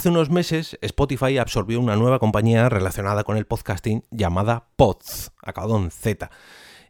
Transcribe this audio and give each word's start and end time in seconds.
Hace 0.00 0.08
unos 0.08 0.30
meses 0.30 0.78
Spotify 0.80 1.36
absorbió 1.36 1.78
una 1.78 1.94
nueva 1.94 2.18
compañía 2.18 2.70
relacionada 2.70 3.22
con 3.22 3.36
el 3.36 3.44
podcasting 3.44 4.02
llamada 4.10 4.68
Pods, 4.76 5.30
acabado 5.42 5.76
en 5.76 5.90
Z. 5.90 6.30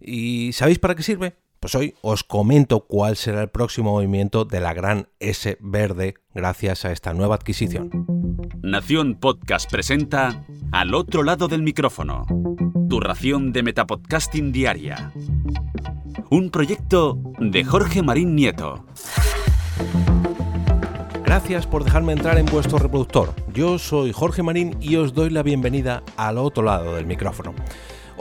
¿Y 0.00 0.52
sabéis 0.52 0.79
para 0.79 0.94
qué 0.94 1.02
sirve? 1.02 1.34
Pues 1.58 1.74
hoy 1.74 1.96
os 2.02 2.22
comento 2.22 2.86
cuál 2.86 3.16
será 3.16 3.42
el 3.42 3.48
próximo 3.48 3.90
movimiento 3.90 4.44
de 4.44 4.60
la 4.60 4.74
gran 4.74 5.08
S 5.18 5.58
verde 5.58 6.14
gracias 6.36 6.84
a 6.84 6.92
esta 6.92 7.12
nueva 7.12 7.34
adquisición. 7.34 8.06
Nación 8.62 9.16
Podcast 9.16 9.68
presenta 9.68 10.45
Al 10.70 10.95
otro 10.95 11.24
lado 11.24 11.48
del 11.48 11.64
micrófono, 11.64 12.27
tu 12.88 13.00
ración 13.00 13.52
de 13.52 13.64
Metapodcasting 13.64 14.52
Diaria. 14.52 15.12
Un 16.30 16.50
proyecto 16.50 17.18
de 17.40 17.64
Jorge 17.64 18.04
Marín 18.04 18.36
Nieto. 18.36 18.86
Gracias 21.30 21.64
por 21.64 21.84
dejarme 21.84 22.12
entrar 22.12 22.38
en 22.38 22.46
vuestro 22.46 22.76
reproductor. 22.76 23.32
Yo 23.54 23.79
soy 23.79 24.12
Jorge 24.12 24.42
Marín 24.42 24.76
y 24.80 24.96
os 24.96 25.14
doy 25.14 25.30
la 25.30 25.44
bienvenida 25.44 26.02
al 26.16 26.38
otro 26.38 26.64
lado 26.64 26.96
del 26.96 27.07
micrófono. 27.07 27.54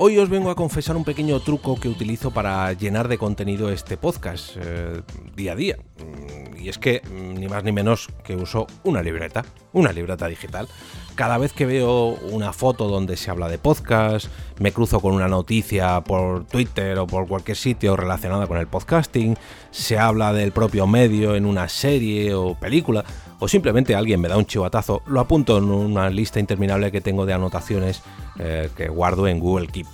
Hoy 0.01 0.17
os 0.17 0.29
vengo 0.29 0.49
a 0.49 0.55
confesar 0.55 0.95
un 0.95 1.03
pequeño 1.03 1.41
truco 1.41 1.77
que 1.77 1.89
utilizo 1.89 2.31
para 2.31 2.71
llenar 2.71 3.09
de 3.09 3.17
contenido 3.17 3.69
este 3.69 3.97
podcast 3.97 4.55
eh, 4.55 5.01
día 5.35 5.51
a 5.51 5.55
día. 5.57 5.75
Mm, 5.97 6.57
y 6.57 6.69
es 6.69 6.77
que 6.77 7.01
mm, 7.03 7.37
ni 7.37 7.49
más 7.49 7.65
ni 7.65 7.73
menos 7.73 8.07
que 8.23 8.33
uso 8.37 8.65
una 8.85 9.03
libreta, 9.03 9.43
una 9.73 9.91
libreta 9.91 10.29
digital. 10.29 10.69
Cada 11.15 11.37
vez 11.37 11.51
que 11.51 11.65
veo 11.65 12.17
una 12.31 12.53
foto 12.53 12.87
donde 12.87 13.17
se 13.17 13.29
habla 13.29 13.49
de 13.49 13.57
podcast, 13.57 14.27
me 14.61 14.71
cruzo 14.71 15.01
con 15.01 15.13
una 15.13 15.27
noticia 15.27 15.99
por 15.99 16.45
Twitter 16.45 16.97
o 16.97 17.05
por 17.05 17.27
cualquier 17.27 17.57
sitio 17.57 17.97
relacionada 17.97 18.47
con 18.47 18.57
el 18.57 18.67
podcasting, 18.67 19.35
se 19.71 19.99
habla 19.99 20.31
del 20.31 20.53
propio 20.53 20.87
medio 20.87 21.35
en 21.35 21.45
una 21.45 21.67
serie 21.67 22.33
o 22.33 22.55
película, 22.55 23.03
o 23.39 23.49
simplemente 23.49 23.95
alguien 23.95 24.21
me 24.21 24.29
da 24.29 24.37
un 24.37 24.45
chivatazo, 24.45 25.01
lo 25.07 25.19
apunto 25.19 25.57
en 25.57 25.65
una 25.65 26.09
lista 26.09 26.39
interminable 26.39 26.89
que 26.89 27.01
tengo 27.01 27.25
de 27.25 27.33
anotaciones 27.33 28.01
eh, 28.39 28.69
que 28.75 28.89
guardo 28.89 29.27
en 29.27 29.39
Google 29.39 29.67
Keep. 29.67 29.87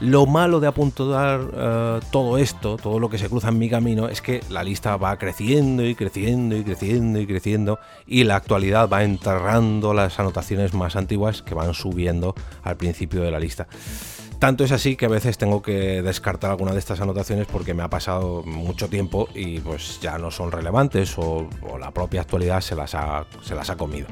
Lo 0.00 0.26
malo 0.26 0.58
de 0.58 0.66
apuntar 0.66 1.40
eh, 1.54 2.00
todo 2.10 2.36
esto, 2.36 2.76
todo 2.76 2.98
lo 2.98 3.08
que 3.08 3.18
se 3.18 3.28
cruza 3.28 3.50
en 3.50 3.58
mi 3.58 3.70
camino, 3.70 4.08
es 4.08 4.20
que 4.20 4.40
la 4.50 4.64
lista 4.64 4.96
va 4.96 5.16
creciendo 5.16 5.84
y 5.86 5.94
creciendo 5.94 6.56
y 6.56 6.64
creciendo 6.64 7.20
y 7.20 7.26
creciendo 7.26 7.78
y 8.06 8.24
la 8.24 8.36
actualidad 8.36 8.88
va 8.88 9.04
enterrando 9.04 9.94
las 9.94 10.18
anotaciones 10.18 10.74
más 10.74 10.96
antiguas 10.96 11.42
que 11.42 11.54
van 11.54 11.72
subiendo 11.72 12.34
al 12.64 12.76
principio 12.76 13.22
de 13.22 13.30
la 13.30 13.38
lista. 13.38 13.68
Tanto 14.42 14.64
es 14.64 14.72
así 14.72 14.96
que 14.96 15.06
a 15.06 15.08
veces 15.08 15.38
tengo 15.38 15.62
que 15.62 16.02
descartar 16.02 16.50
alguna 16.50 16.72
de 16.72 16.80
estas 16.80 17.00
anotaciones 17.00 17.46
porque 17.46 17.74
me 17.74 17.84
ha 17.84 17.88
pasado 17.88 18.42
mucho 18.42 18.88
tiempo 18.88 19.28
y 19.36 19.60
pues 19.60 20.00
ya 20.00 20.18
no 20.18 20.32
son 20.32 20.50
relevantes 20.50 21.14
o, 21.16 21.48
la 21.78 21.92
propia 21.92 22.22
actualidad 22.22 22.60
se 22.60 22.74
las, 22.74 22.96
ha, 22.96 23.24
se 23.42 23.54
las 23.54 23.70
ha 23.70 23.76
comido. 23.76 24.08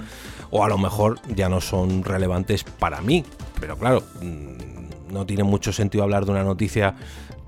O 0.52 0.64
a 0.64 0.68
lo 0.68 0.78
mejor 0.78 1.18
ya 1.34 1.48
no 1.48 1.60
son 1.60 2.04
relevantes 2.04 2.62
para 2.62 3.00
mí. 3.00 3.24
Pero 3.58 3.76
claro, 3.76 4.04
mm, 4.22 5.12
no 5.12 5.26
tiene 5.26 5.42
mucho 5.42 5.72
sentido 5.72 6.04
hablar 6.04 6.24
de 6.26 6.30
una 6.30 6.44
noticia 6.44 6.94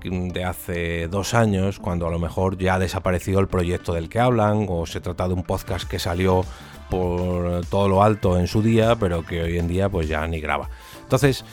de 0.03 0.43
hace 0.43 1.07
dos 1.07 1.33
años, 1.35 1.79
cuando 1.79 2.05
a 2.05 2.11
lo 2.11 2.19
mejor 2.19 2.57
ya 2.57 2.75
ha 2.75 2.79
desaparecido 2.79 3.39
el 3.39 3.47
proyecto 3.47 3.93
del 3.93 4.09
que 4.09 4.19
hablan, 4.19 4.65
o 4.67 4.85
se 4.85 4.99
trata 4.99 5.29
de 5.29 5.35
un 5.35 5.43
podcast 5.43 5.87
que 5.87 5.99
salió 5.99 6.43
por 6.89 7.65
todo 7.67 7.87
lo 7.87 8.03
alto 8.03 8.37
en 8.37 8.47
su 8.47 8.61
día, 8.61 8.97
pero 8.97 9.25
que 9.25 9.41
hoy 9.41 9.57
en 9.57 9.69
día 9.69 9.87
pues 9.87 10.09
ya 10.09 10.27
ni 10.27 10.41
graba. 10.41 10.69
Entonces, 11.03 11.45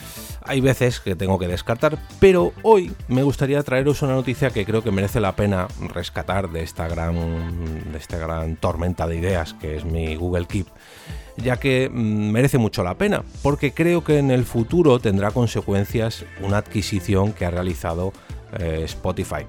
hay 0.42 0.60
veces 0.60 1.00
que 1.00 1.14
tengo 1.14 1.38
que 1.38 1.48
descartar, 1.48 1.98
pero 2.18 2.52
hoy 2.62 2.92
me 3.08 3.22
gustaría 3.22 3.62
traeros 3.62 4.02
una 4.02 4.14
noticia 4.14 4.50
que 4.50 4.64
creo 4.64 4.82
que 4.82 4.90
merece 4.90 5.20
la 5.20 5.36
pena 5.36 5.68
rescatar 5.92 6.50
de 6.50 6.62
esta 6.62 6.88
gran, 6.88 7.92
de 7.92 7.98
esta 7.98 8.18
gran 8.18 8.56
tormenta 8.56 9.06
de 9.06 9.16
ideas 9.16 9.54
que 9.54 9.76
es 9.76 9.84
mi 9.84 10.14
Google 10.16 10.46
Keep, 10.46 10.66
ya 11.36 11.58
que 11.58 11.90
mm, 11.92 12.30
merece 12.30 12.58
mucho 12.58 12.82
la 12.82 12.94
pena, 12.94 13.22
porque 13.42 13.72
creo 13.72 14.02
que 14.02 14.18
en 14.18 14.30
el 14.30 14.44
futuro 14.44 14.98
tendrá 14.98 15.30
consecuencias 15.30 16.24
una 16.40 16.58
adquisición 16.58 17.32
que 17.32 17.44
ha 17.44 17.50
realizado 17.50 18.12
eh, 18.58 18.82
Spotify. 18.84 19.46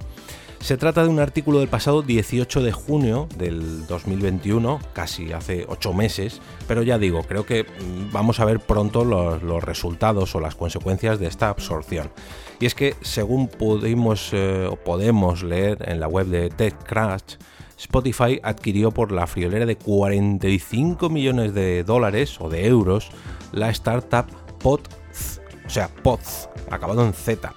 Se 0.61 0.77
trata 0.77 1.01
de 1.01 1.09
un 1.09 1.19
artículo 1.19 1.59
del 1.59 1.69
pasado 1.69 2.03
18 2.03 2.61
de 2.61 2.71
junio 2.71 3.27
del 3.35 3.87
2021, 3.87 4.79
casi 4.93 5.33
hace 5.33 5.65
8 5.67 5.91
meses, 5.91 6.39
pero 6.67 6.83
ya 6.83 6.99
digo, 6.99 7.23
creo 7.23 7.47
que 7.47 7.63
mm, 7.63 8.11
vamos 8.11 8.39
a 8.39 8.45
ver 8.45 8.59
pronto 8.59 9.03
los, 9.03 9.41
resultados 9.63 10.35
o 10.35 10.39
las 10.39 10.53
consecuencias 10.53 11.19
de 11.19 11.25
esta 11.25 11.49
absorción. 11.49 12.11
Y 12.59 12.67
es 12.67 12.75
que, 12.75 12.95
según 13.01 13.47
pudimos 13.47 14.29
eh, 14.33 14.67
o 14.69 14.75
podemos 14.75 15.41
leer 15.41 15.79
en 15.89 15.99
la 15.99 16.07
web 16.07 16.27
de 16.27 16.51
TechCrunch, 16.51 17.39
Spotify 17.79 18.39
adquirió 18.43 18.91
por 18.91 19.11
la 19.11 19.25
friolera 19.25 19.65
de 19.65 19.77
45 19.77 21.09
millones 21.09 21.55
de 21.55 21.83
dólares 21.83 22.39
o 22.39 22.49
de 22.49 22.67
euros 22.67 23.09
la 23.51 23.71
startup 23.71 24.27
Pods, 24.59 25.41
o 25.65 25.69
sea, 25.69 25.87
Pods, 26.03 26.49
acabado 26.69 27.03
en 27.03 27.13
Z 27.13 27.51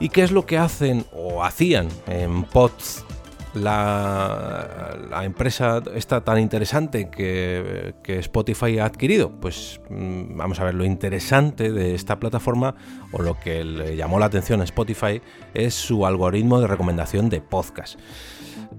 ¿Y 0.00 0.08
qué 0.08 0.22
es 0.22 0.32
lo 0.32 0.46
que 0.46 0.56
hacen 0.56 1.04
o 1.12 1.44
hacían 1.44 1.88
en 2.08 2.44
POTS? 2.44 3.04
La, 3.52 5.20
empresa 5.22 5.82
está 5.94 6.22
tan 6.22 6.38
interesante 6.38 7.10
que, 7.10 7.94
Spotify 8.06 8.78
ha 8.78 8.86
adquirido? 8.86 9.30
Pues 9.30 9.80
mm, 9.90 10.36
vamos 10.36 10.58
a 10.58 10.64
ver, 10.64 10.74
lo 10.74 10.86
interesante 10.86 11.70
de 11.70 11.94
esta 11.94 12.18
plataforma 12.18 12.74
o 13.12 13.20
lo 13.20 13.38
que 13.38 13.62
le 13.62 13.94
llamó 13.94 14.18
la 14.18 14.26
atención 14.26 14.62
a 14.62 14.64
Spotify 14.64 15.20
es 15.52 15.74
su 15.74 16.06
algoritmo 16.06 16.60
de 16.60 16.66
recomendación 16.66 17.28
de 17.28 17.42
podcast. 17.42 17.98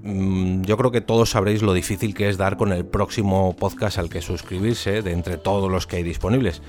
Mm, 0.04 0.64
yo 0.64 0.78
creo 0.78 0.92
que 0.92 1.02
todos 1.02 1.32
sabréis 1.32 1.62
lo 1.62 1.74
difícil 1.74 2.14
que 2.14 2.30
es 2.30 2.38
dar 2.38 2.58
con 2.58 2.72
el 2.72 2.86
próximo 2.86 3.56
podcast 3.56 3.98
al 3.98 4.10
que 4.10 4.22
suscribirse 4.22 5.02
de 5.02 5.12
entre 5.12 5.38
todos 5.38 5.72
los 5.72 5.88
que 5.88 5.98
hay 5.98 6.04
disponibles. 6.04 6.62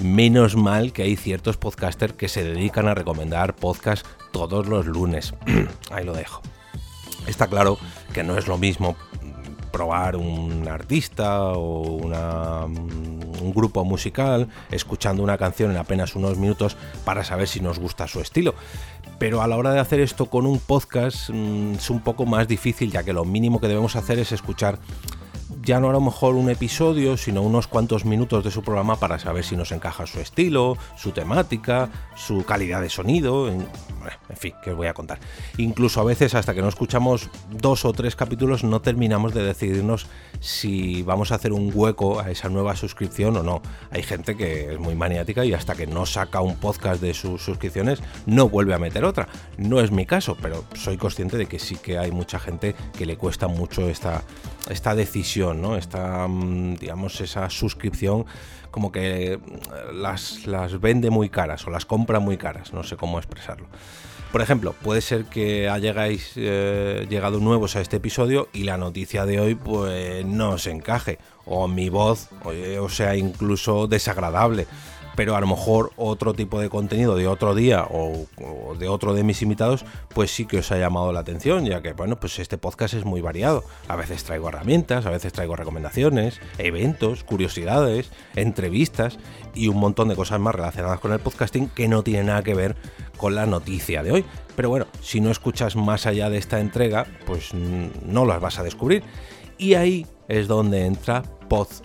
Menos 0.00 0.56
mal 0.56 0.92
que 0.92 1.02
hay 1.02 1.16
ciertos 1.16 1.56
podcasters 1.56 2.14
que 2.14 2.28
se 2.28 2.44
dedican 2.44 2.88
a 2.88 2.94
recomendar 2.94 3.56
podcasts 3.56 4.08
todos 4.32 4.68
los 4.68 4.86
lunes. 4.86 5.34
Ahí 5.90 6.04
lo 6.04 6.14
dejo. 6.14 6.40
Está 7.26 7.46
claro 7.46 7.78
que 8.14 8.22
no 8.22 8.38
es 8.38 8.46
lo 8.46 8.56
mismo 8.56 8.96
probar 9.78 10.16
un 10.16 10.66
artista 10.66 11.52
o 11.52 11.92
un 11.92 13.52
grupo 13.54 13.84
musical 13.84 14.48
escuchando 14.72 15.22
una 15.22 15.38
canción 15.38 15.70
en 15.70 15.76
apenas 15.76 16.16
unos 16.16 16.36
minutos 16.36 16.76
para 17.04 17.22
saber 17.22 17.46
si 17.46 17.60
nos 17.60 17.78
gusta 17.78 18.08
su 18.08 18.20
estilo. 18.20 18.56
Pero 19.20 19.40
a 19.40 19.46
la 19.46 19.56
hora 19.56 19.70
de 19.72 19.78
hacer 19.78 20.00
esto 20.00 20.26
con 20.26 20.46
un 20.46 20.58
podcast 20.58 21.30
mm, 21.30 21.74
es 21.74 21.90
un 21.90 22.00
poco 22.00 22.26
más 22.26 22.48
difícil 22.48 22.90
ya 22.90 23.04
que 23.04 23.12
lo 23.12 23.24
mínimo 23.24 23.60
que 23.60 23.68
debemos 23.68 23.94
hacer 23.94 24.18
es 24.18 24.32
escuchar 24.32 24.80
ya 25.68 25.80
no 25.80 25.90
a 25.90 25.92
lo 25.92 26.00
mejor 26.00 26.34
un 26.34 26.48
episodio, 26.48 27.18
sino 27.18 27.42
unos 27.42 27.66
cuantos 27.66 28.06
minutos 28.06 28.42
de 28.42 28.50
su 28.50 28.62
programa 28.62 28.96
para 28.96 29.18
saber 29.18 29.44
si 29.44 29.54
nos 29.54 29.70
encaja 29.70 30.06
su 30.06 30.18
estilo, 30.18 30.78
su 30.96 31.12
temática, 31.12 31.90
su 32.16 32.46
calidad 32.46 32.80
de 32.80 32.88
sonido, 32.88 33.50
en, 33.50 33.66
fin, 34.34 34.54
que 34.64 34.70
os 34.70 34.76
voy 34.78 34.86
a 34.86 34.94
contar. 34.94 35.18
Incluso 35.58 36.00
a 36.00 36.04
veces 36.04 36.34
hasta 36.34 36.54
que 36.54 36.62
no 36.62 36.68
escuchamos 36.68 37.28
dos 37.50 37.84
o 37.84 37.92
tres 37.92 38.16
capítulos 38.16 38.64
no 38.64 38.80
terminamos 38.80 39.34
de 39.34 39.42
decidirnos 39.42 40.06
si 40.40 41.02
vamos 41.02 41.32
a 41.32 41.34
hacer 41.34 41.52
un 41.52 41.70
hueco 41.74 42.18
a 42.18 42.30
esa 42.30 42.48
nueva 42.48 42.74
suscripción 42.74 43.36
o 43.36 43.42
no. 43.42 43.60
Hay 43.90 44.02
gente 44.02 44.38
que 44.38 44.72
es 44.72 44.78
muy 44.78 44.94
maniática 44.94 45.44
y 45.44 45.52
hasta 45.52 45.74
que 45.74 45.86
no 45.86 46.06
saca 46.06 46.40
un 46.40 46.56
podcast 46.56 47.02
de 47.02 47.12
sus 47.12 47.42
suscripciones 47.42 48.00
no 48.24 48.48
vuelve 48.48 48.72
a 48.72 48.78
meter 48.78 49.04
otra. 49.04 49.28
No 49.58 49.80
es 49.80 49.90
mi 49.90 50.06
caso, 50.06 50.34
pero 50.40 50.64
soy 50.72 50.96
consciente 50.96 51.36
de 51.36 51.44
que 51.44 51.58
sí 51.58 51.76
que 51.76 51.98
hay 51.98 52.10
mucha 52.10 52.38
gente 52.38 52.74
que 52.96 53.04
le 53.04 53.18
cuesta 53.18 53.48
mucho 53.48 53.86
esta, 53.90 54.22
esta 54.70 54.94
decisión 54.94 55.57
mm, 55.62 56.74
digamos, 56.74 57.20
esa 57.20 57.48
suscripción 57.50 58.26
como 58.70 58.92
que 58.92 59.40
las, 59.92 60.46
las 60.46 60.80
vende 60.80 61.10
muy 61.10 61.28
caras 61.30 61.66
o 61.66 61.70
las 61.70 61.86
compra 61.86 62.20
muy 62.20 62.36
caras, 62.36 62.72
no 62.72 62.82
sé 62.82 62.96
cómo 62.96 63.18
expresarlo. 63.18 63.66
Por 64.30 64.42
ejemplo, 64.42 64.74
puede 64.82 65.00
ser 65.00 65.24
que 65.24 65.70
hayáis 65.70 66.32
eh, 66.36 67.06
llegado 67.08 67.40
nuevos 67.40 67.76
a 67.76 67.80
este 67.80 67.96
episodio 67.96 68.48
y 68.52 68.64
la 68.64 68.76
noticia 68.76 69.24
de 69.24 69.40
hoy 69.40 69.54
pues 69.54 70.24
no 70.26 70.50
os 70.50 70.66
encaje, 70.66 71.18
o 71.46 71.66
mi 71.66 71.88
voz, 71.88 72.28
o 72.44 72.88
sea, 72.90 73.16
incluso 73.16 73.86
desagradable 73.86 74.66
pero 75.18 75.34
a 75.34 75.40
lo 75.40 75.48
mejor 75.48 75.90
otro 75.96 76.32
tipo 76.32 76.60
de 76.60 76.70
contenido 76.70 77.16
de 77.16 77.26
otro 77.26 77.56
día 77.56 77.84
o, 77.90 78.28
de 78.78 78.86
otro 78.86 79.14
de 79.14 79.24
mis 79.24 79.42
invitados, 79.42 79.84
pues 80.14 80.30
sí 80.30 80.46
que 80.46 80.58
os 80.58 80.70
ha 80.70 80.78
llamado 80.78 81.12
la 81.12 81.18
atención, 81.18 81.66
ya 81.66 81.82
que, 81.82 81.92
bueno, 81.92 82.20
pues 82.20 82.38
este 82.38 82.56
podcast 82.56 82.94
es 82.94 83.04
muy 83.04 83.20
variado. 83.20 83.64
A 83.88 83.96
veces 83.96 84.22
traigo 84.22 84.48
herramientas, 84.48 85.06
a 85.06 85.10
veces 85.10 85.32
traigo 85.32 85.56
recomendaciones, 85.56 86.40
eventos, 86.58 87.24
curiosidades, 87.24 88.12
entrevistas 88.36 89.18
y 89.56 89.66
un 89.66 89.78
montón 89.78 90.06
de 90.06 90.14
cosas 90.14 90.38
más 90.38 90.54
relacionadas 90.54 91.00
con 91.00 91.12
el 91.12 91.18
podcasting 91.18 91.68
que 91.70 91.88
no 91.88 92.04
tienen 92.04 92.26
nada 92.26 92.44
que 92.44 92.54
ver 92.54 92.76
con 93.16 93.34
la 93.34 93.44
noticia 93.44 94.04
de 94.04 94.12
hoy. 94.12 94.24
Pero 94.54 94.68
bueno, 94.68 94.86
si 95.02 95.20
no 95.20 95.32
escuchas 95.32 95.74
más 95.74 96.06
allá 96.06 96.30
de 96.30 96.38
esta 96.38 96.60
entrega, 96.60 97.08
pues 97.26 97.52
no 97.54 98.24
las 98.24 98.40
vas 98.40 98.60
a 98.60 98.62
descubrir. 98.62 99.02
Y 99.58 99.74
ahí 99.74 100.06
es 100.28 100.46
donde 100.46 100.86
entra. 100.86 101.24
Pods 101.48 101.82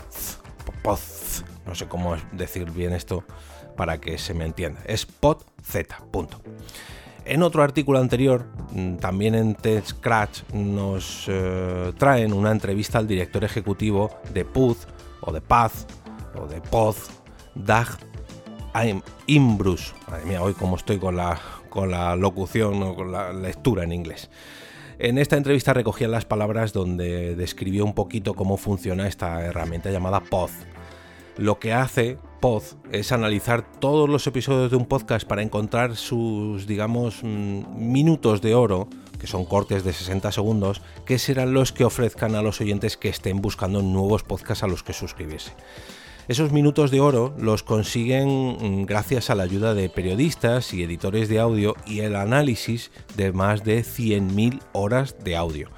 no 1.65 1.75
sé 1.75 1.87
cómo 1.87 2.15
decir 2.31 2.71
bien 2.71 2.93
esto 2.93 3.23
para 3.75 3.99
que 3.99 4.17
se 4.17 4.33
me 4.33 4.45
entienda. 4.45 4.81
Es 4.85 5.05
podz. 5.05 5.45
Punto. 6.11 6.41
En 7.25 7.41
otro 7.41 7.63
artículo 7.63 7.99
anterior, 7.99 8.45
mm, 8.73 8.95
también 8.97 9.33
en 9.33 9.55
TechCrunch, 9.55 10.43
nos 10.53 11.25
eh, 11.29 11.93
traen 11.97 12.33
una 12.33 12.51
entrevista 12.51 12.97
al 12.97 13.07
director 13.07 13.45
ejecutivo 13.45 14.11
de 14.33 14.43
Puz, 14.43 14.87
o 15.21 15.31
de 15.31 15.39
paz, 15.39 15.87
o 16.35 16.47
de 16.47 16.59
poz, 16.61 17.09
dag, 17.55 17.87
imbrus. 19.27 19.93
Madre 20.09 20.25
mía, 20.25 20.41
hoy 20.41 20.53
como 20.53 20.75
estoy 20.75 20.99
con 20.99 21.15
la, 21.15 21.39
con 21.69 21.91
la 21.91 22.15
locución 22.15 22.81
o 22.83 22.95
con 22.95 23.11
la 23.11 23.31
lectura 23.31 23.83
en 23.83 23.93
inglés. 23.93 24.29
En 24.99 25.17
esta 25.17 25.37
entrevista 25.37 25.73
recogía 25.73 26.07
las 26.07 26.25
palabras 26.25 26.73
donde 26.73 27.35
describió 27.35 27.85
un 27.85 27.93
poquito 27.93 28.33
cómo 28.33 28.57
funciona 28.57 29.07
esta 29.07 29.43
herramienta 29.45 29.91
llamada 29.91 30.19
Poz. 30.19 30.51
Lo 31.37 31.59
que 31.59 31.73
hace 31.73 32.17
Poz 32.39 32.75
es 32.91 33.11
analizar 33.11 33.65
todos 33.79 34.09
los 34.09 34.27
episodios 34.27 34.69
de 34.69 34.77
un 34.77 34.85
podcast 34.85 35.27
para 35.27 35.41
encontrar 35.41 35.95
sus, 35.95 36.67
digamos, 36.67 37.23
mm, 37.23 37.63
minutos 37.75 38.41
de 38.41 38.53
oro, 38.53 38.87
que 39.17 39.27
son 39.27 39.45
cortes 39.45 39.83
de 39.83 39.93
60 39.93 40.31
segundos, 40.31 40.81
que 41.05 41.17
serán 41.17 41.53
los 41.53 41.71
que 41.71 41.85
ofrezcan 41.85 42.35
a 42.35 42.41
los 42.41 42.59
oyentes 42.61 42.97
que 42.97 43.09
estén 43.09 43.41
buscando 43.41 43.81
nuevos 43.81 44.23
podcasts 44.23 44.63
a 44.63 44.67
los 44.67 44.83
que 44.83 44.93
suscribirse. 44.93 45.53
Esos 46.27 46.51
minutos 46.51 46.91
de 46.91 47.01
oro 47.01 47.33
los 47.39 47.63
consiguen 47.63 48.27
mm, 48.29 48.85
gracias 48.85 49.29
a 49.29 49.35
la 49.35 49.43
ayuda 49.43 49.73
de 49.73 49.89
periodistas 49.89 50.73
y 50.73 50.83
editores 50.83 51.29
de 51.29 51.39
audio 51.39 51.75
y 51.87 52.01
el 52.01 52.15
análisis 52.15 52.91
de 53.15 53.31
más 53.31 53.63
de 53.63 53.83
100.000 53.83 54.59
horas 54.73 55.15
de 55.23 55.35
audio. 55.35 55.69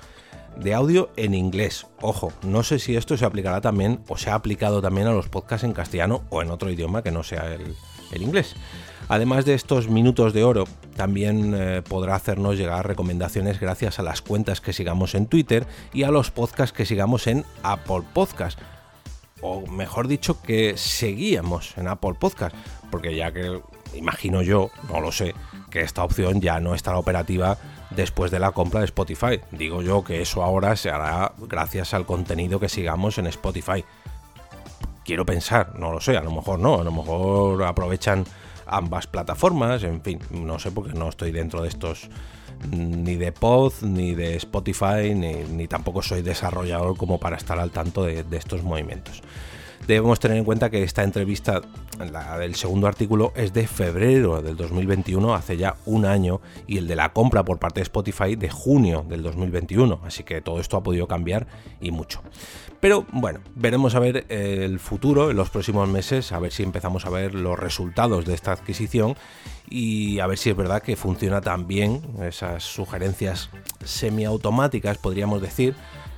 De 0.58 0.74
audio 0.74 1.10
en 1.18 1.34
inglés. 1.34 1.88
Ojo, 2.02 2.32
no 2.44 2.64
sé 2.64 2.80
si 2.80 2.96
esto 2.96 3.18
se 3.18 3.26
aplicará 3.26 3.62
también 3.62 4.00
o 4.08 4.18
se 4.18 4.30
ha 4.30 4.36
aplicado 4.36 4.82
también 4.82 5.08
a 5.08 5.14
los 5.14 5.30
podcasts 5.30 5.64
en 5.64 5.74
castellano 5.74 6.24
o 6.30 6.42
en 6.42 6.52
otro 6.52 6.70
idioma 6.70 7.04
que 7.04 7.12
no 7.12 7.24
sea 7.24 7.54
el, 7.54 7.76
inglés. 8.22 8.56
Además 9.10 9.44
de 9.44 9.54
estos 9.54 9.90
minutos 9.90 10.34
de 10.34 10.46
oro, 10.46 10.64
también 10.96 11.54
eh, 11.54 11.82
podrá 11.88 12.16
hacernos 12.16 12.58
llegar 12.58 12.88
recomendaciones 12.88 13.60
gracias 13.60 14.00
a 14.00 14.04
las 14.04 14.22
cuentas 14.22 14.62
que 14.62 14.72
sigamos 14.72 15.16
en 15.16 15.28
Twitter 15.28 15.68
y 15.94 16.04
a 16.04 16.12
los 16.12 16.32
podcasts 16.32 16.76
que 16.76 16.86
sigamos 16.86 17.28
en 17.28 17.44
Apple 17.62 18.04
Podcasts 18.14 18.62
o 19.42 19.66
mejor 19.68 20.08
dicho, 20.08 20.42
que 20.42 20.78
seguíamos 20.78 21.78
en 21.78 21.88
Apple 21.88 22.16
Podcast, 22.20 22.56
porque 22.90 23.16
ya 23.16 23.32
que 23.32 23.62
imagino 23.94 24.42
yo, 24.42 24.70
no 24.90 25.00
lo 25.00 25.12
sé, 25.12 25.34
que 25.70 25.82
esta 25.82 26.04
opción 26.04 26.42
ya 26.42 26.60
no 26.60 26.76
estará 26.76 26.98
operativa 26.98 27.58
después 27.92 28.32
de 28.32 28.40
la 28.40 28.52
compra 28.52 28.80
de 28.80 28.86
Spotify. 28.86 29.40
Digo 29.52 29.82
yo 29.82 30.04
que 30.04 30.22
eso 30.22 30.44
ahora 30.44 30.76
se 30.76 30.90
hará 30.90 31.34
gracias 31.38 31.94
al 31.94 32.06
contenido 32.06 32.60
que 32.60 32.70
sigamos 32.70 33.18
en 33.18 33.28
Spotify. 33.28 33.84
Quiero 35.04 35.26
pensar, 35.26 35.78
no 35.78 35.92
lo 35.92 36.02
sé, 36.02 36.18
a 36.18 36.24
lo 36.24 36.32
mejor 36.32 36.60
no, 36.60 36.82
a 36.82 36.84
lo 36.84 36.92
mejor 36.92 37.64
aprovechan 37.64 38.26
ambas 38.66 39.06
plataformas, 39.06 39.84
en 39.84 40.02
fin, 40.02 40.20
no 40.32 40.58
sé 40.58 40.72
porque 40.72 40.94
no 40.94 41.10
estoy 41.10 41.32
dentro 41.32 41.62
de 41.62 41.70
estos 41.70 42.10
ni 42.72 43.16
de 43.16 43.32
Pod, 43.32 43.74
ni 43.82 44.16
de 44.16 44.36
Spotify, 44.38 45.14
ni, 45.14 45.68
tampoco 45.68 46.02
soy 46.02 46.22
desarrollador 46.22 46.98
como 46.98 47.20
para 47.20 47.38
estar 47.38 47.60
al 47.60 47.72
tanto 47.72 48.04
de, 48.04 48.26
estos 48.32 48.64
movimientos. 48.64 49.22
Debemos 49.88 50.20
tener 50.20 50.38
en 50.38 50.46
cuenta 50.46 50.72
que 50.72 50.82
esta 50.82 51.04
entrevista, 51.04 51.62
la 52.00 52.40
del 52.40 52.56
segundo 52.56 52.88
artículo, 52.88 53.32
es 53.36 53.54
de 53.54 53.68
febrero 53.68 54.42
del 54.42 54.58
2021, 54.58 55.36
hace 55.36 55.58
ya 55.58 55.76
un 55.86 56.06
año, 56.06 56.42
y 56.66 56.80
el 56.80 56.88
de 56.88 56.96
la 56.96 57.14
compra 57.14 57.44
por 57.44 57.60
parte 57.60 57.82
de 57.82 57.84
Spotify 57.84 58.36
de 58.36 58.50
junio 58.50 59.06
del 59.08 59.22
2021, 59.22 60.02
así 60.04 60.24
que 60.24 60.42
todo 60.42 60.60
esto 60.60 60.78
ha 60.78 60.84
podido 60.84 61.08
cambiar 61.08 61.46
y 61.80 61.92
mucho. 61.92 62.24
Pero 62.80 63.06
bueno, 63.12 63.42
veremos 63.56 63.94
a 63.94 64.00
ver 64.00 64.26
el 64.30 64.80
futuro 64.80 65.30
en 65.30 65.38
los 65.38 65.52
próximos 65.52 65.88
meses, 65.88 66.32
a 66.32 66.40
ver 66.40 66.52
si 66.52 66.64
empezamos 66.64 67.06
a 67.06 67.10
ver 67.12 67.36
los 67.36 67.58
resultados 67.60 68.26
de 68.26 68.34
esta 68.34 68.54
adquisición 68.54 69.16
y 69.70 70.20
a 70.20 70.28
ver 70.28 70.40
si 70.40 70.50
es 70.50 70.56
verdad 70.56 70.82
que 70.82 70.96
funciona 70.96 71.42
tan 71.42 71.68
bien 71.68 72.02
esas 72.24 72.64
sugerencias 72.64 73.50
semiautomáticas, 73.84 74.98
podríamos 74.98 75.42
decir. 75.42 75.76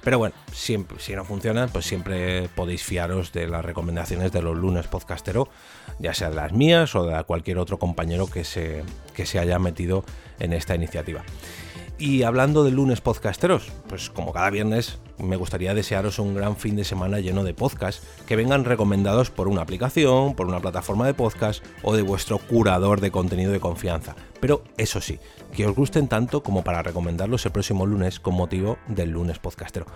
Pero 0.07 0.19
bueno, 0.19 0.35
si 0.53 0.77
no 0.77 1.25
funcionan, 1.25 1.67
pues 1.67 1.85
siempre 1.85 2.47
podéis 2.55 2.81
fiaros 2.81 3.33
de 3.33 3.45
las 3.45 3.65
recomendaciones 3.65 4.31
de 4.31 4.41
los 4.41 4.55
lunes 4.55 4.87
podcastero, 4.87 5.49
ya 5.99 6.13
sea 6.13 6.29
de 6.29 6.37
las 6.37 6.53
mías 6.53 6.95
o 6.95 7.05
de 7.05 7.21
cualquier 7.25 7.57
otro 7.57 7.77
compañero 7.77 8.25
que 8.27 8.45
se, 8.45 8.85
que 9.13 9.25
se 9.25 9.37
haya 9.37 9.59
metido 9.59 10.05
en 10.39 10.53
esta 10.53 10.75
iniciativa. 10.75 11.23
Y 11.97 12.23
hablando 12.23 12.63
de 12.63 12.71
lunes 12.71 13.01
podcasteros, 13.01 13.69
pues 13.89 14.09
como 14.09 14.31
cada 14.31 14.49
viernes 14.49 14.97
me 15.19 15.35
gustaría 15.35 15.73
desearos 15.73 16.19
un 16.19 16.35
gran 16.35 16.55
fin 16.55 16.75
de 16.75 16.83
semana 16.83 17.19
lleno 17.19 17.43
de 17.43 17.53
podcasts 17.53 18.05
que 18.25 18.35
vengan 18.35 18.65
recomendados 18.65 19.31
por 19.31 19.47
una 19.47 19.61
aplicación, 19.61 20.35
por 20.35 20.47
una 20.47 20.59
plataforma 20.59 21.05
de 21.05 21.13
podcast 21.13 21.63
o 21.83 21.95
de 21.95 22.01
vuestro 22.01 22.37
curador 22.37 23.01
de 23.01 23.11
contenido 23.11 23.51
de 23.51 23.59
confianza. 23.59 24.15
Pero 24.39 24.63
eso 24.77 25.01
sí, 25.01 25.19
que 25.53 25.65
os 25.65 25.75
gusten 25.75 26.07
tanto 26.07 26.43
como 26.43 26.63
para 26.63 26.83
recomendarlos 26.83 27.45
el 27.45 27.51
próximo 27.51 27.85
lunes 27.85 28.19
con 28.19 28.35
motivo 28.35 28.77
del 28.87 29.11
lunes 29.11 29.39
podcastero. 29.39 29.87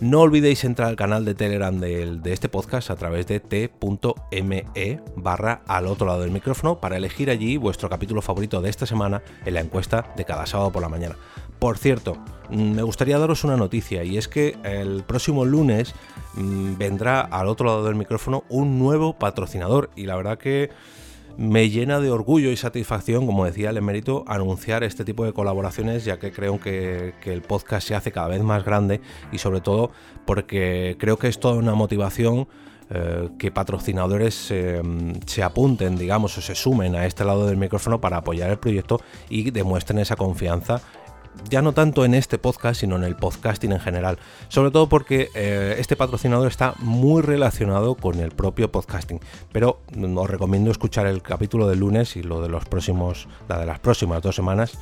No 0.00 0.20
olvidéis 0.20 0.64
entrar 0.64 0.88
al 0.88 0.96
canal 0.96 1.24
de 1.24 1.34
Telegram 1.34 1.78
de, 1.80 2.20
este 2.26 2.50
podcast 2.50 2.90
a 2.90 2.96
través 2.96 3.26
de 3.26 3.40
t.me 3.40 5.00
barra 5.16 5.62
al 5.66 5.86
otro 5.86 6.06
lado 6.06 6.20
del 6.20 6.30
micrófono 6.30 6.80
para 6.80 6.98
elegir 6.98 7.30
allí 7.30 7.56
vuestro 7.56 7.88
capítulo 7.88 8.20
favorito 8.20 8.60
de 8.60 8.68
esta 8.68 8.84
semana 8.84 9.22
en 9.46 9.54
la 9.54 9.60
encuesta 9.60 10.12
de 10.14 10.26
cada 10.26 10.44
sábado 10.44 10.70
por 10.70 10.82
la 10.82 10.90
mañana. 10.90 11.16
Por 11.58 11.78
cierto, 11.78 12.18
me 12.50 12.82
gustaría 12.82 13.18
daros 13.18 13.44
una 13.44 13.56
noticia 13.56 14.04
y 14.04 14.16
es 14.18 14.28
que 14.28 14.56
el 14.62 15.04
próximo 15.04 15.44
lunes 15.44 15.94
mm, 16.34 16.76
vendrá 16.76 17.20
al 17.20 17.48
otro 17.48 17.66
lado 17.66 17.84
del 17.84 17.94
micrófono 17.94 18.44
un 18.48 18.78
nuevo 18.78 19.14
patrocinador 19.18 19.90
y 19.96 20.06
la 20.06 20.16
verdad 20.16 20.38
que 20.38 20.70
me 21.36 21.68
llena 21.68 22.00
de 22.00 22.10
orgullo 22.10 22.50
y 22.50 22.56
satisfacción, 22.56 23.26
como 23.26 23.44
decía 23.44 23.70
el 23.70 23.76
emérito, 23.76 24.24
anunciar 24.26 24.84
este 24.84 25.04
tipo 25.04 25.24
de 25.24 25.32
colaboraciones, 25.32 26.04
ya 26.04 26.18
que 26.18 26.32
creo 26.32 26.58
que, 26.58 27.14
el 27.24 27.42
podcast 27.42 27.86
se 27.86 27.94
hace 27.94 28.10
cada 28.12 28.28
vez 28.28 28.42
más 28.42 28.64
grande 28.64 29.00
y 29.32 29.38
sobre 29.38 29.60
todo 29.60 29.90
porque 30.24 30.96
creo 30.98 31.18
que 31.18 31.28
es 31.28 31.38
toda 31.38 31.54
una 31.54 31.74
motivación 31.74 32.48
eh, 32.88 33.28
que 33.38 33.50
patrocinadores 33.50 34.50
eh, 34.50 34.80
se 35.26 35.42
apunten, 35.42 35.98
digamos, 35.98 36.38
o 36.38 36.40
se 36.40 36.54
sumen 36.54 36.94
a 36.94 37.04
este 37.04 37.24
lado 37.24 37.46
del 37.46 37.56
micrófono 37.56 38.00
para 38.00 38.18
apoyar 38.18 38.48
el 38.50 38.58
proyecto 38.58 39.00
y 39.28 39.50
demuestren 39.50 39.98
esa 39.98 40.16
confianza 40.16 40.80
ya 41.48 41.62
no 41.62 41.72
tanto 41.72 42.04
en 42.04 42.14
este 42.14 42.38
podcast, 42.38 42.80
sino 42.80 42.96
en 42.96 43.04
el 43.04 43.16
podcasting 43.16 43.72
en 43.72 43.80
general. 43.80 44.18
Sobre 44.48 44.70
todo 44.70 44.88
porque 44.88 45.30
eh, 45.34 45.76
este 45.78 45.96
patrocinador 45.96 46.48
está 46.48 46.74
muy 46.78 47.22
relacionado 47.22 47.94
con 47.94 48.20
el 48.20 48.30
propio 48.30 48.70
podcasting. 48.70 49.20
Pero 49.52 49.80
os 50.16 50.30
recomiendo 50.30 50.70
escuchar 50.70 51.06
el 51.06 51.22
capítulo 51.22 51.68
del 51.68 51.80
lunes 51.80 52.16
y 52.16 52.22
lo 52.22 52.40
de 52.42 52.48
los 52.48 52.64
próximos, 52.64 53.28
la 53.48 53.58
de 53.58 53.66
las 53.66 53.78
próximas 53.78 54.22
dos 54.22 54.34
semanas 54.36 54.78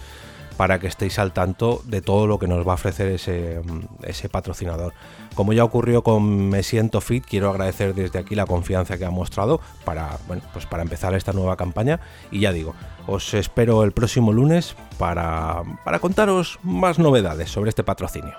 para 0.57 0.79
que 0.79 0.87
estéis 0.87 1.19
al 1.19 1.33
tanto 1.33 1.83
de 1.85 2.01
todo 2.01 2.27
lo 2.27 2.39
que 2.39 2.47
nos 2.47 2.67
va 2.67 2.73
a 2.73 2.75
ofrecer 2.75 3.09
ese, 3.09 4.29
patrocinador. 4.29 4.93
Como 5.35 5.53
ya 5.53 5.65
ocurrió 5.65 6.03
con 6.03 6.49
Me 6.49 6.63
Siento 6.63 7.01
Fit, 7.01 7.25
quiero 7.25 7.51
agradecer 7.51 7.95
desde 7.95 8.19
aquí 8.19 8.35
la 8.35 8.47
confianza 8.47 8.97
que 8.99 9.05
ha 9.05 9.11
mostrado 9.11 9.61
para, 9.85 10.19
bueno, 10.27 10.43
pues 10.53 10.67
para 10.67 10.83
empezar 10.83 11.15
esta 11.15 11.33
nueva 11.33 11.57
campaña. 11.57 12.01
Y 12.31 12.41
ya 12.41 12.53
digo, 12.53 12.75
os 13.07 13.35
espero 13.35 13.83
el 13.85 13.93
próximo 13.93 14.33
lunes 14.33 14.77
para 14.99 15.65
contaros 16.01 16.59
más 16.63 16.99
novedades 16.99 17.51
sobre 17.51 17.71
este 17.71 17.83
patrocinio. 17.83 18.35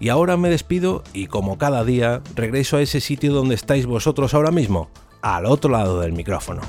Y 0.00 0.10
ahora 0.10 0.36
me 0.36 0.48
despido 0.48 1.02
y 1.12 1.26
como 1.26 1.58
cada 1.58 1.84
día 1.84 2.22
regreso 2.36 2.76
a 2.76 2.82
ese 2.82 3.00
sitio 3.00 3.32
donde 3.32 3.56
estáis 3.56 3.86
vosotros 3.86 4.32
ahora 4.32 4.52
mismo, 4.52 4.90
al 5.22 5.46
otro 5.46 5.70
lado 5.70 6.00
del 6.00 6.12
micrófono. 6.12 6.62